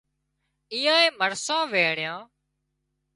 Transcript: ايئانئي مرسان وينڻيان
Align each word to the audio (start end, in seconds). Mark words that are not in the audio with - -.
ايئانئي 0.73 1.09
مرسان 1.19 1.61
وينڻيان 1.73 2.19